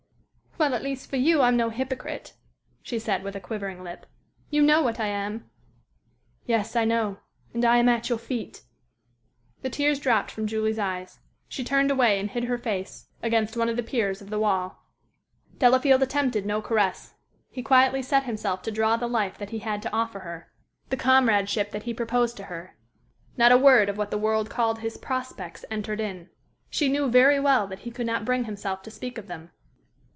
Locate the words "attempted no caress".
16.03-17.15